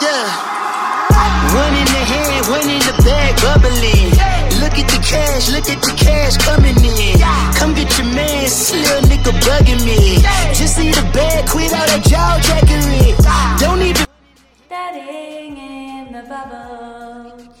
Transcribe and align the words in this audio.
Yeah. 0.00 0.54
One 1.54 1.74
in 1.74 1.86
the 1.86 2.02
hand, 2.04 2.46
one 2.48 2.68
in 2.68 2.80
the 2.80 2.94
bag, 3.02 3.36
bubbling. 3.40 4.10
Look 4.60 4.78
at 4.78 4.88
the 4.90 5.00
cash, 5.02 5.48
look 5.50 5.68
at 5.70 5.80
the 5.82 5.92
cash 5.96 6.36
coming 6.38 6.76
in. 6.76 7.18
Come 7.54 7.74
get 7.74 7.96
your 7.98 8.06
man, 8.14 8.42
this 8.42 8.72
little 8.72 9.02
nigga 9.08 9.32
bugging 9.40 9.84
me. 9.86 10.20
Just 10.54 10.78
leave 10.78 10.94
the 10.94 11.02
bag, 11.12 11.48
quit 11.48 11.72
all 11.72 11.86
that 11.86 12.02
jaw 12.04 12.38
jackery. 12.42 13.14
Don't 13.60 13.80
even. 13.82 14.06
Daddying 14.68 15.56
in 15.56 16.12
the 16.12 16.22
bubble. 16.28 17.54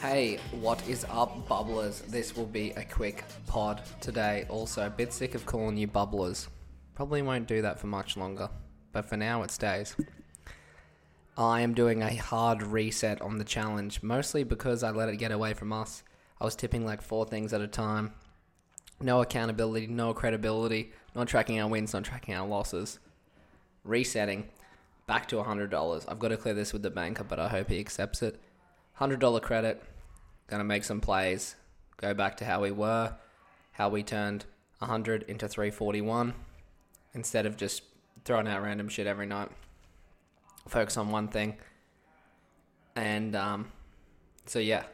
Hey, 0.00 0.38
what 0.60 0.80
is 0.88 1.04
up, 1.10 1.46
bubblers? 1.48 2.06
This 2.06 2.36
will 2.36 2.46
be 2.46 2.70
a 2.70 2.84
quick 2.84 3.24
pod 3.46 3.82
today. 4.00 4.46
Also, 4.48 4.86
a 4.86 4.90
bit 4.90 5.12
sick 5.12 5.34
of 5.34 5.44
calling 5.44 5.76
you 5.76 5.88
bubblers. 5.88 6.46
Probably 6.94 7.22
won't 7.22 7.46
do 7.48 7.62
that 7.62 7.78
for 7.80 7.88
much 7.88 8.16
longer, 8.16 8.48
but 8.92 9.08
for 9.08 9.16
now 9.16 9.42
it 9.42 9.50
stays. 9.50 9.94
I 11.36 11.60
am 11.60 11.74
doing 11.74 12.02
a 12.02 12.16
hard 12.16 12.62
reset 12.62 13.22
on 13.22 13.38
the 13.38 13.44
challenge, 13.44 14.02
mostly 14.02 14.42
because 14.42 14.82
I 14.82 14.90
let 14.90 15.08
it 15.08 15.16
get 15.16 15.30
away 15.30 15.54
from 15.54 15.72
us. 15.72 16.02
I 16.40 16.44
was 16.44 16.56
tipping 16.56 16.84
like 16.84 17.00
four 17.00 17.26
things 17.26 17.52
at 17.52 17.60
a 17.60 17.68
time. 17.68 18.12
No 19.00 19.20
accountability, 19.20 19.86
no 19.86 20.12
credibility, 20.12 20.92
not 21.14 21.28
tracking 21.28 21.60
our 21.60 21.68
wins, 21.68 21.92
not 21.92 22.04
tracking 22.04 22.34
our 22.34 22.46
losses. 22.46 22.98
Resetting 23.84 24.48
back 25.06 25.26
to 25.28 25.36
$100. 25.36 26.04
I've 26.08 26.18
got 26.18 26.28
to 26.28 26.36
clear 26.36 26.54
this 26.54 26.72
with 26.72 26.82
the 26.82 26.90
banker, 26.90 27.24
but 27.24 27.38
I 27.38 27.48
hope 27.48 27.70
he 27.70 27.78
accepts 27.78 28.22
it. 28.22 28.40
$100 29.00 29.40
credit. 29.42 29.82
Gonna 30.48 30.64
make 30.64 30.84
some 30.84 31.00
plays. 31.00 31.56
Go 31.98 32.14
back 32.14 32.36
to 32.38 32.44
how 32.44 32.62
we 32.62 32.70
were, 32.70 33.14
how 33.72 33.88
we 33.88 34.02
turned 34.02 34.44
100 34.78 35.24
into 35.28 35.46
341 35.46 36.34
instead 37.14 37.46
of 37.46 37.56
just 37.56 37.82
throwing 38.24 38.48
out 38.48 38.62
random 38.62 38.88
shit 38.88 39.06
every 39.06 39.26
night. 39.26 39.50
Focus 40.68 40.96
on 40.96 41.10
one 41.10 41.28
thing. 41.28 41.56
And 42.96 43.34
um, 43.36 43.72
so, 44.46 44.58
yeah, 44.58 44.84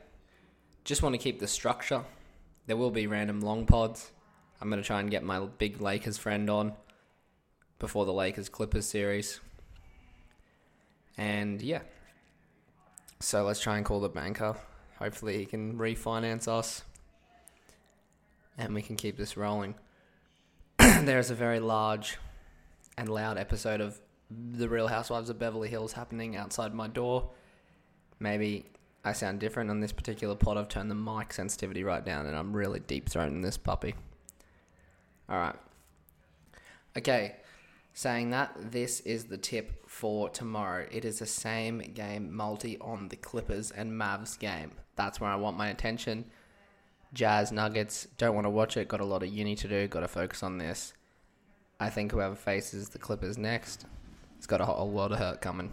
just 0.84 1.02
want 1.02 1.14
to 1.14 1.18
keep 1.18 1.40
the 1.40 1.48
structure. 1.48 2.02
There 2.66 2.76
will 2.76 2.90
be 2.90 3.06
random 3.06 3.40
long 3.40 3.66
pods. 3.66 4.10
I'm 4.60 4.68
going 4.70 4.80
to 4.80 4.86
try 4.86 5.00
and 5.00 5.10
get 5.10 5.22
my 5.22 5.40
big 5.40 5.80
Lakers 5.80 6.18
friend 6.18 6.48
on 6.48 6.72
before 7.78 8.06
the 8.06 8.12
Lakers 8.12 8.48
Clippers 8.48 8.86
series. 8.86 9.40
And 11.16 11.60
yeah, 11.60 11.80
so 13.20 13.44
let's 13.44 13.60
try 13.60 13.76
and 13.76 13.84
call 13.84 14.00
the 14.00 14.08
banker. 14.08 14.56
Hopefully, 14.98 15.38
he 15.38 15.46
can 15.46 15.78
refinance 15.78 16.48
us 16.48 16.82
and 18.56 18.74
we 18.74 18.82
can 18.82 18.96
keep 18.96 19.16
this 19.16 19.36
rolling. 19.36 19.74
there 20.78 21.18
is 21.18 21.30
a 21.30 21.34
very 21.34 21.60
large 21.60 22.18
and 22.96 23.08
loud 23.08 23.38
episode 23.38 23.80
of 23.80 24.00
The 24.30 24.68
Real 24.68 24.88
Housewives 24.88 25.30
of 25.30 25.38
Beverly 25.38 25.68
Hills 25.68 25.92
happening 25.92 26.36
outside 26.36 26.74
my 26.74 26.88
door. 26.88 27.30
Maybe 28.20 28.66
I 29.04 29.12
sound 29.12 29.40
different 29.40 29.70
on 29.70 29.80
this 29.80 29.92
particular 29.92 30.34
pod. 30.34 30.56
I've 30.56 30.68
turned 30.68 30.90
the 30.90 30.94
mic 30.94 31.32
sensitivity 31.32 31.84
right 31.84 32.04
down 32.04 32.26
and 32.26 32.36
I'm 32.36 32.54
really 32.54 32.80
deep 32.80 33.08
throating 33.08 33.42
this 33.42 33.58
puppy. 33.58 33.94
Alright. 35.30 35.56
Okay, 36.96 37.36
saying 37.92 38.30
that, 38.30 38.54
this 38.70 39.00
is 39.00 39.24
the 39.24 39.38
tip 39.38 39.88
for 39.88 40.28
tomorrow. 40.28 40.86
It 40.90 41.04
is 41.04 41.18
the 41.18 41.26
same 41.26 41.78
game 41.78 42.34
multi 42.34 42.78
on 42.78 43.08
the 43.08 43.16
Clippers 43.16 43.70
and 43.70 43.92
Mavs 43.92 44.38
game. 44.38 44.72
That's 44.96 45.20
where 45.20 45.30
I 45.30 45.36
want 45.36 45.56
my 45.56 45.68
attention. 45.68 46.26
Jazz 47.12 47.52
Nuggets, 47.52 48.08
don't 48.18 48.34
want 48.34 48.44
to 48.44 48.50
watch 48.50 48.76
it, 48.76 48.88
got 48.88 49.00
a 49.00 49.04
lot 49.04 49.22
of 49.22 49.28
uni 49.28 49.54
to 49.56 49.68
do, 49.68 49.86
got 49.86 50.00
to 50.00 50.08
focus 50.08 50.42
on 50.42 50.58
this. 50.58 50.94
I 51.80 51.90
think 51.90 52.12
whoever 52.12 52.34
faces 52.34 52.88
the 52.88 52.98
Clippers 52.98 53.36
next, 53.36 53.86
it's 54.38 54.46
got 54.46 54.60
a 54.60 54.64
whole 54.64 54.90
world 54.90 55.12
of 55.12 55.18
hurt 55.18 55.40
coming. 55.40 55.70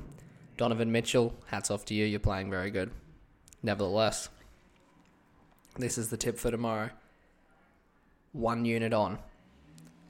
Donovan 0.57 0.91
Mitchell, 0.91 1.33
hats 1.47 1.71
off 1.71 1.85
to 1.85 1.93
you, 1.93 2.05
you're 2.05 2.19
playing 2.19 2.49
very 2.49 2.71
good. 2.71 2.91
Nevertheless, 3.63 4.29
this 5.77 5.97
is 5.97 6.09
the 6.09 6.17
tip 6.17 6.37
for 6.37 6.51
tomorrow. 6.51 6.89
One 8.33 8.65
unit 8.65 8.93
on. 8.93 9.19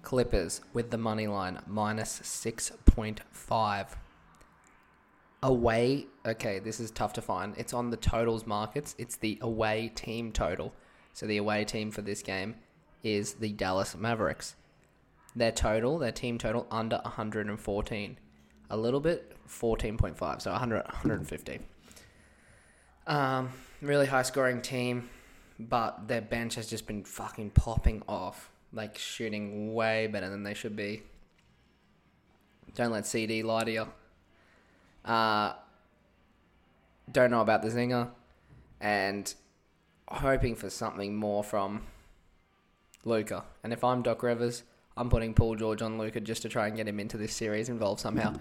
Clippers 0.02 0.62
with 0.74 0.90
the 0.90 0.98
money 0.98 1.28
line 1.28 1.60
minus 1.68 2.20
6.5. 2.20 3.88
Away, 5.44 6.06
okay, 6.26 6.60
this 6.60 6.80
is 6.80 6.92
tough 6.92 7.14
to 7.14 7.22
find. 7.22 7.54
It's 7.58 7.74
on 7.74 7.90
the 7.90 7.98
totals 7.98 8.46
markets. 8.46 8.96
It's 8.98 9.16
the 9.16 9.38
away 9.42 9.92
team 9.94 10.32
total. 10.32 10.74
So 11.14 11.26
the 11.26 11.38
away 11.38 11.66
team 11.66 11.92
for 11.92 12.02
this 12.02 12.22
game 12.22 12.56
is 13.04 13.34
the 13.34 13.52
Dallas 13.52 13.96
Mavericks. 13.96 14.56
Their 15.36 15.52
total, 15.52 15.98
their 15.98 16.12
team 16.12 16.38
total, 16.38 16.68
under 16.70 17.00
114. 17.04 18.18
A 18.70 18.78
little 18.78 19.00
bit, 19.00 19.36
14.5, 19.48 20.42
so 20.42 20.52
100, 20.52 20.84
150. 20.84 21.60
Um, 23.08 23.50
really 23.82 24.06
high 24.06 24.22
scoring 24.22 24.62
team, 24.62 25.10
but 25.60 26.08
their 26.08 26.22
bench 26.22 26.56
has 26.56 26.70
just 26.70 26.88
been 26.88 27.04
fucking 27.04 27.52
popping 27.52 28.04
off. 28.08 28.52
Like 28.74 28.98
shooting 28.98 29.74
way 29.74 30.08
better 30.08 30.30
than 30.30 30.44
they 30.44 30.54
should 30.54 30.76
be. 30.78 31.04
Don't 32.76 32.92
let 32.92 33.06
CD 33.06 33.44
lie 33.44 33.66
to 33.66 33.72
you. 33.72 33.88
Uh, 35.04 35.54
don't 37.12 37.32
know 37.32 37.42
about 37.42 37.62
the 37.64 37.68
zinger, 37.70 38.10
and 38.80 39.34
hoping 40.08 40.56
for 40.56 40.70
something 40.70 41.16
more 41.16 41.44
from 41.44 41.82
Luka. 43.04 43.44
And 43.64 43.74
if 43.74 43.84
I'm 43.84 44.02
Doc 44.02 44.24
Rivers, 44.24 44.64
I'm 44.98 45.10
putting 45.10 45.34
Paul 45.34 45.56
George 45.56 45.82
on 45.82 45.98
Luka 45.98 46.20
just 46.20 46.42
to 46.42 46.50
try 46.50 46.68
and 46.68 46.76
get 46.76 46.88
him 46.88 47.00
into 47.00 47.18
this 47.18 47.34
series 47.34 47.70
involved 47.70 48.02
somehow. 48.02 48.36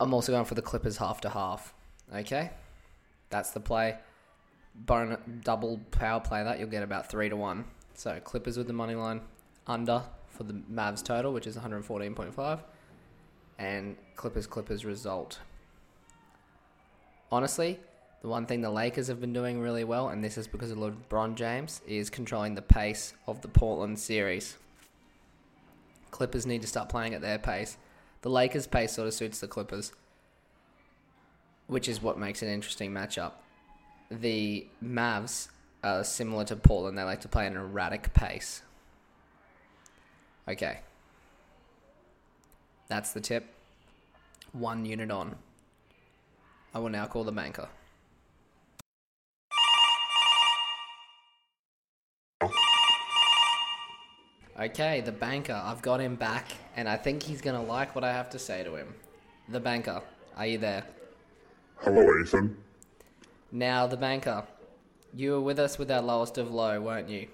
I'm 0.00 0.12
also 0.12 0.32
going 0.32 0.44
for 0.44 0.54
the 0.54 0.62
Clippers 0.62 0.96
half 0.96 1.20
to 1.20 1.30
half. 1.30 1.72
Okay, 2.14 2.50
that's 3.30 3.50
the 3.52 3.60
play. 3.60 3.96
Double 4.84 5.80
power 5.90 6.20
play 6.20 6.42
that 6.42 6.58
you'll 6.58 6.68
get 6.68 6.82
about 6.82 7.08
three 7.08 7.28
to 7.28 7.36
one. 7.36 7.64
So 7.94 8.18
Clippers 8.24 8.56
with 8.56 8.66
the 8.66 8.72
money 8.72 8.94
line 8.94 9.20
under 9.66 10.02
for 10.28 10.44
the 10.44 10.54
Mavs 10.54 11.04
total, 11.04 11.32
which 11.32 11.46
is 11.46 11.56
114.5, 11.56 12.60
and 13.58 13.96
Clippers 14.16 14.46
Clippers 14.46 14.84
result. 14.84 15.38
Honestly, 17.30 17.78
the 18.22 18.28
one 18.28 18.46
thing 18.46 18.60
the 18.60 18.70
Lakers 18.70 19.08
have 19.08 19.20
been 19.20 19.32
doing 19.32 19.60
really 19.60 19.84
well, 19.84 20.08
and 20.08 20.24
this 20.24 20.36
is 20.36 20.46
because 20.46 20.70
of 20.70 20.78
LeBron 20.78 21.34
James, 21.34 21.80
is 21.86 22.10
controlling 22.10 22.54
the 22.54 22.62
pace 22.62 23.14
of 23.26 23.40
the 23.42 23.48
Portland 23.48 23.98
series. 23.98 24.56
Clippers 26.12 26.46
need 26.46 26.62
to 26.62 26.68
start 26.68 26.88
playing 26.88 27.14
at 27.14 27.20
their 27.20 27.38
pace. 27.38 27.76
The 28.20 28.30
Lakers' 28.30 28.68
pace 28.68 28.92
sort 28.92 29.08
of 29.08 29.14
suits 29.14 29.40
the 29.40 29.48
Clippers, 29.48 29.92
which 31.66 31.88
is 31.88 32.00
what 32.00 32.18
makes 32.18 32.42
an 32.42 32.48
interesting 32.48 32.92
matchup. 32.92 33.32
The 34.10 34.68
Mavs 34.84 35.48
are 35.82 36.04
similar 36.04 36.44
to 36.44 36.54
Portland, 36.54 36.96
they 36.96 37.02
like 37.02 37.22
to 37.22 37.28
play 37.28 37.46
an 37.48 37.56
erratic 37.56 38.14
pace. 38.14 38.62
Okay. 40.46 40.80
That's 42.88 43.12
the 43.12 43.20
tip. 43.20 43.46
One 44.52 44.84
unit 44.84 45.10
on. 45.10 45.36
I 46.74 46.78
will 46.78 46.90
now 46.90 47.06
call 47.06 47.24
the 47.24 47.32
banker. 47.32 47.68
Okay, 54.62 55.00
the 55.00 55.10
banker. 55.10 55.60
I've 55.60 55.82
got 55.82 56.00
him 56.00 56.14
back, 56.14 56.46
and 56.76 56.88
I 56.88 56.96
think 56.96 57.24
he's 57.24 57.40
gonna 57.40 57.62
like 57.62 57.96
what 57.96 58.04
I 58.04 58.12
have 58.12 58.30
to 58.30 58.38
say 58.38 58.62
to 58.62 58.76
him. 58.76 58.94
The 59.48 59.58
banker, 59.58 60.00
are 60.36 60.46
you 60.46 60.58
there? 60.58 60.84
Hello, 61.78 62.06
Ethan. 62.20 62.56
Now, 63.50 63.88
the 63.88 63.96
banker. 63.96 64.44
You 65.14 65.32
were 65.32 65.40
with 65.40 65.58
us 65.58 65.78
with 65.78 65.90
our 65.90 66.00
lowest 66.00 66.38
of 66.38 66.52
low, 66.52 66.80
weren't 66.80 67.08
you? 67.08 67.26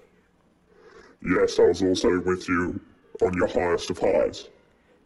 Yes, 1.23 1.59
I 1.59 1.65
was 1.65 1.83
also 1.83 2.19
with 2.19 2.49
you 2.49 2.79
on 3.21 3.35
your 3.35 3.47
highest 3.47 3.91
of 3.91 3.99
highs. 3.99 4.47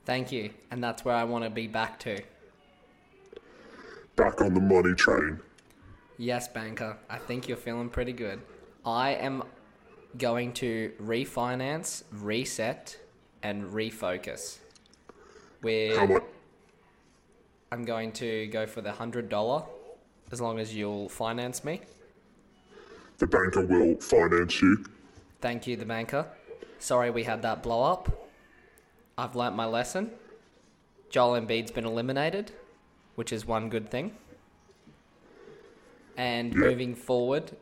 Thank 0.05 0.31
you, 0.31 0.51
and 0.71 0.81
that's 0.81 1.03
where 1.03 1.15
I 1.15 1.25
want 1.25 1.43
to 1.43 1.49
be 1.49 1.67
back 1.67 1.99
to. 1.99 2.21
Back 4.15 4.39
on 4.39 4.53
the 4.53 4.61
money 4.61 4.93
train. 4.93 5.41
Yes, 6.17 6.47
banker. 6.47 6.95
I 7.09 7.17
think 7.17 7.49
you're 7.49 7.57
feeling 7.57 7.89
pretty 7.89 8.13
good. 8.13 8.39
I 8.85 9.11
am 9.11 9.43
going 10.17 10.53
to 10.53 10.91
refinance, 11.01 12.03
reset, 12.11 12.97
and 13.41 13.63
refocus. 13.71 14.57
How 15.95 16.05
much? 16.05 16.23
I'm 17.71 17.85
going 17.85 18.11
to 18.13 18.47
go 18.47 18.67
for 18.67 18.81
the 18.81 18.91
hundred 18.91 19.29
dollar, 19.29 19.63
as 20.31 20.39
long 20.39 20.59
as 20.59 20.75
you'll 20.75 21.09
finance 21.09 21.63
me. 21.63 21.81
The 23.17 23.27
banker 23.27 23.65
will 23.65 23.95
finance 23.95 24.61
you. 24.61 24.85
Thank 25.41 25.67
you, 25.67 25.75
the 25.75 25.85
banker. 25.85 26.27
Sorry 26.79 27.09
we 27.09 27.23
had 27.23 27.41
that 27.43 27.63
blow 27.63 27.83
up. 27.83 28.29
I've 29.17 29.35
learnt 29.35 29.55
my 29.55 29.65
lesson. 29.65 30.11
Joel 31.09 31.39
Embiid's 31.39 31.71
been 31.71 31.85
eliminated, 31.85 32.51
which 33.15 33.31
is 33.31 33.45
one 33.45 33.69
good 33.69 33.89
thing. 33.89 34.15
And 36.17 36.53
Yeah. 36.53 36.59
moving 36.59 36.95
forward, 36.95 37.55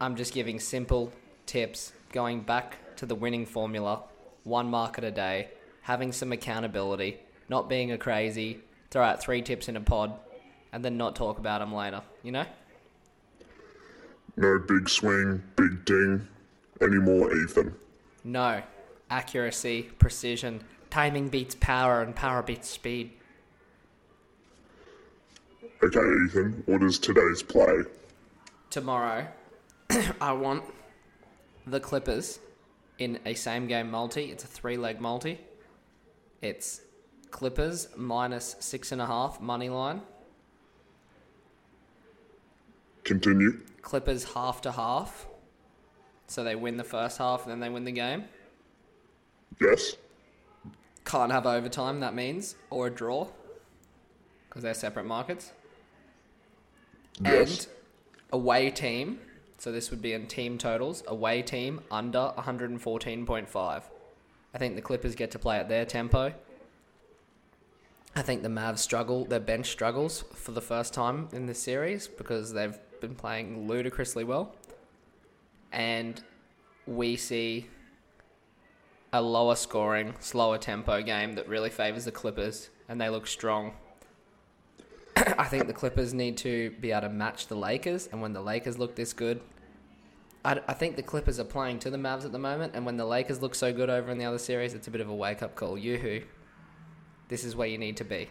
I'm 0.00 0.16
just 0.16 0.32
giving 0.34 0.60
simple 0.60 1.12
tips 1.52 1.92
going 2.12 2.40
back 2.40 2.78
to 2.96 3.04
the 3.04 3.14
winning 3.14 3.44
formula 3.44 4.02
one 4.42 4.70
market 4.70 5.04
a 5.04 5.10
day, 5.10 5.48
having 5.82 6.10
some 6.10 6.32
accountability, 6.32 7.18
not 7.50 7.68
being 7.68 7.92
a 7.92 7.98
crazy, 7.98 8.60
throw 8.90 9.04
out 9.04 9.20
three 9.20 9.42
tips 9.42 9.68
in 9.68 9.76
a 9.76 9.80
pod, 9.80 10.14
and 10.72 10.82
then 10.82 10.96
not 10.96 11.14
talk 11.14 11.38
about 11.38 11.60
them 11.60 11.74
later. 11.74 12.00
You 12.22 12.32
know? 12.32 12.46
No 14.38 14.58
big 14.66 14.88
swing, 14.88 15.42
big 15.56 15.84
ding 15.84 16.26
anymore, 16.80 17.36
Ethan. 17.36 17.74
No. 18.24 18.62
Accuracy, 19.10 19.90
precision, 19.98 20.64
timing 20.88 21.28
beats 21.28 21.54
power, 21.56 22.00
and 22.00 22.16
power 22.16 22.42
beats 22.42 22.70
speed. 22.70 23.10
Okay, 25.84 26.24
Ethan, 26.24 26.62
what 26.64 26.82
is 26.82 26.98
today's 26.98 27.42
play? 27.42 27.82
Tomorrow, 28.70 29.28
I 30.20 30.32
want 30.32 30.64
the 31.66 31.80
Clippers 31.80 32.38
in 32.98 33.18
a 33.24 33.34
same 33.34 33.66
game 33.66 33.90
multi. 33.90 34.30
It's 34.30 34.44
a 34.44 34.46
three 34.46 34.76
leg 34.76 35.00
multi. 35.00 35.40
It's 36.40 36.80
Clippers 37.30 37.88
minus 37.96 38.56
six 38.60 38.92
and 38.92 39.00
a 39.00 39.06
half 39.06 39.40
money 39.40 39.68
line. 39.68 40.02
Continue. 43.04 43.60
Clippers 43.80 44.24
half 44.34 44.60
to 44.62 44.72
half. 44.72 45.26
So 46.26 46.44
they 46.44 46.54
win 46.54 46.76
the 46.76 46.84
first 46.84 47.18
half 47.18 47.42
and 47.42 47.50
then 47.50 47.60
they 47.60 47.68
win 47.68 47.84
the 47.84 47.92
game. 47.92 48.24
Yes. 49.60 49.96
Can't 51.04 51.32
have 51.32 51.46
overtime, 51.46 52.00
that 52.00 52.14
means, 52.14 52.54
or 52.70 52.86
a 52.86 52.90
draw. 52.90 53.28
Because 54.48 54.62
they're 54.62 54.74
separate 54.74 55.04
markets. 55.04 55.52
Yes. 57.22 57.66
And 57.66 57.66
away 58.32 58.70
team, 58.70 59.18
so 59.62 59.70
this 59.70 59.92
would 59.92 60.02
be 60.02 60.12
in 60.12 60.26
team 60.26 60.58
totals, 60.58 61.04
away 61.06 61.40
team 61.40 61.82
under 61.88 62.32
114.5. 62.36 63.82
I 64.54 64.58
think 64.58 64.74
the 64.74 64.82
Clippers 64.82 65.14
get 65.14 65.30
to 65.30 65.38
play 65.38 65.56
at 65.56 65.68
their 65.68 65.84
tempo. 65.84 66.34
I 68.16 68.22
think 68.22 68.42
the 68.42 68.48
Mavs 68.48 68.80
struggle, 68.80 69.24
their 69.24 69.38
bench 69.38 69.70
struggles 69.70 70.24
for 70.34 70.50
the 70.50 70.60
first 70.60 70.92
time 70.92 71.28
in 71.32 71.46
this 71.46 71.62
series 71.62 72.08
because 72.08 72.52
they've 72.52 72.76
been 73.00 73.14
playing 73.14 73.68
ludicrously 73.68 74.24
well. 74.24 74.52
And 75.70 76.20
we 76.88 77.14
see 77.14 77.68
a 79.12 79.22
lower 79.22 79.54
scoring, 79.54 80.14
slower 80.18 80.58
tempo 80.58 81.02
game 81.02 81.34
that 81.34 81.46
really 81.48 81.70
favours 81.70 82.04
the 82.04 82.10
Clippers 82.10 82.68
and 82.88 83.00
they 83.00 83.08
look 83.08 83.28
strong. 83.28 83.74
I 85.38 85.44
think 85.44 85.66
the 85.66 85.72
Clippers 85.72 86.14
need 86.14 86.36
to 86.38 86.70
be 86.80 86.90
able 86.92 87.02
to 87.02 87.08
match 87.08 87.46
the 87.46 87.54
Lakers, 87.54 88.08
and 88.10 88.20
when 88.20 88.32
the 88.32 88.40
Lakers 88.40 88.78
look 88.78 88.96
this 88.96 89.12
good, 89.12 89.40
I, 90.44 90.60
I 90.66 90.74
think 90.74 90.96
the 90.96 91.02
Clippers 91.02 91.38
are 91.38 91.44
playing 91.44 91.78
to 91.80 91.90
the 91.90 91.96
Mavs 91.96 92.24
at 92.24 92.32
the 92.32 92.38
moment, 92.38 92.74
and 92.74 92.84
when 92.84 92.96
the 92.96 93.04
Lakers 93.04 93.40
look 93.42 93.54
so 93.54 93.72
good 93.72 93.90
over 93.90 94.10
in 94.10 94.18
the 94.18 94.24
other 94.24 94.38
series, 94.38 94.74
it's 94.74 94.88
a 94.88 94.90
bit 94.90 95.00
of 95.00 95.08
a 95.08 95.14
wake 95.14 95.42
up 95.42 95.54
call. 95.54 95.78
Yoo-hoo. 95.78 96.22
This 97.28 97.44
is 97.44 97.56
where 97.56 97.68
you 97.68 97.78
need 97.78 97.96
to 97.98 98.04
be. 98.04 98.28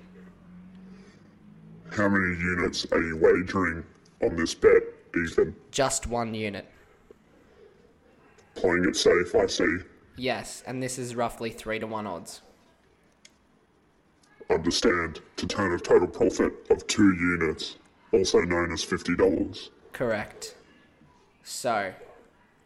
How 1.91 2.07
many 2.07 2.37
units 2.39 2.85
are 2.91 3.01
you 3.01 3.17
wagering 3.17 3.83
on 4.21 4.35
this 4.35 4.53
bet, 4.53 4.83
Ethan? 5.15 5.55
Just 5.71 6.07
one 6.07 6.33
unit. 6.33 6.65
Playing 8.55 8.85
it 8.85 8.95
safe, 8.95 9.33
I 9.35 9.47
see. 9.47 9.77
Yes, 10.17 10.63
and 10.67 10.83
this 10.83 10.99
is 10.99 11.15
roughly 11.15 11.49
three 11.49 11.79
to 11.79 11.87
one 11.87 12.05
odds. 12.05 12.41
Understand 14.51 15.21
to 15.37 15.47
turn 15.47 15.73
a 15.73 15.79
total 15.79 16.07
profit 16.07 16.53
of 16.69 16.85
two 16.87 17.13
units, 17.13 17.77
also 18.11 18.41
known 18.41 18.71
as 18.71 18.83
$50. 18.83 19.69
Correct. 19.93 20.55
So, 21.43 21.93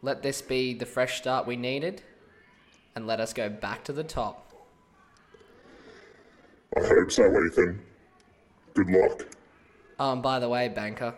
let 0.02 0.22
this 0.22 0.42
be 0.42 0.74
the 0.74 0.84
fresh 0.86 1.18
start 1.18 1.46
we 1.46 1.56
needed, 1.56 2.02
and 2.94 3.06
let 3.06 3.20
us 3.20 3.32
go 3.32 3.48
back 3.48 3.84
to 3.84 3.92
the 3.92 4.04
top. 4.04 4.52
I 6.76 6.80
hope 6.86 7.12
so, 7.12 7.24
Ethan. 7.44 7.80
Good 8.74 8.90
luck. 8.90 9.26
Oh, 9.98 10.12
and 10.12 10.22
by 10.22 10.38
the 10.38 10.48
way, 10.48 10.68
banker, 10.68 11.14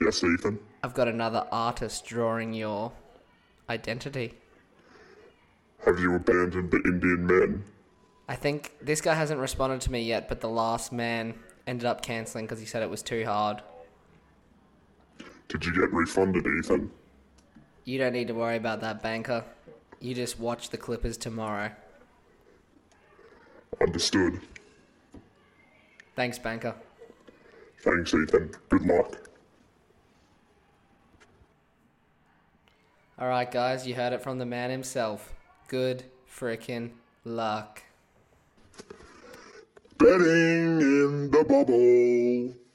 Yes, 0.00 0.22
Ethan. 0.22 0.58
I've 0.82 0.94
got 0.94 1.08
another 1.08 1.46
artist 1.50 2.06
drawing 2.06 2.54
your 2.54 2.92
identity. 3.68 4.34
Have 5.84 5.98
you 5.98 6.14
abandoned 6.14 6.70
the 6.70 6.80
Indian 6.84 7.26
men? 7.26 7.64
I 8.28 8.36
think 8.36 8.74
this 8.82 9.00
guy 9.00 9.14
hasn't 9.14 9.40
responded 9.40 9.80
to 9.82 9.92
me 9.92 10.02
yet, 10.02 10.28
but 10.28 10.40
the 10.40 10.48
last 10.48 10.92
man 10.92 11.34
ended 11.66 11.86
up 11.86 12.02
cancelling 12.02 12.44
because 12.44 12.60
he 12.60 12.66
said 12.66 12.82
it 12.82 12.90
was 12.90 13.02
too 13.02 13.24
hard. 13.24 13.62
Did 15.48 15.64
you 15.64 15.72
get 15.72 15.90
refunded, 15.92 16.46
Ethan? 16.46 16.90
You 17.84 17.98
don't 17.98 18.12
need 18.12 18.28
to 18.28 18.34
worry 18.34 18.56
about 18.56 18.82
that, 18.82 19.02
banker. 19.02 19.44
You 19.98 20.14
just 20.14 20.38
watch 20.38 20.68
the 20.68 20.76
Clippers 20.76 21.16
tomorrow. 21.16 21.70
Understood. 23.80 24.40
Thanks, 26.14 26.38
banker. 26.38 26.74
Thanks, 27.80 28.12
Ethan. 28.12 28.50
Good 28.68 28.82
luck. 28.82 29.16
All 33.18 33.28
right, 33.28 33.50
guys, 33.50 33.86
you 33.86 33.94
heard 33.94 34.12
it 34.12 34.22
from 34.22 34.38
the 34.38 34.46
man 34.46 34.70
himself. 34.70 35.32
Good 35.66 36.04
frickin' 36.30 36.90
luck. 37.24 37.82
Betting 39.98 40.80
in 40.80 41.30
the 41.32 41.44
bubble. 41.48 42.67